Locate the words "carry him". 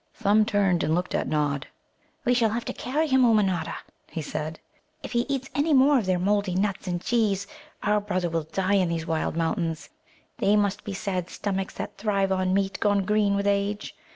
2.73-3.23